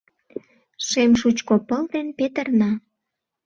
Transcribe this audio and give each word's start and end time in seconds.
Шем 0.87 1.11
шучко 1.19 1.55
пыл 1.67 1.83
ден 1.93 2.07
петырна 2.17 2.71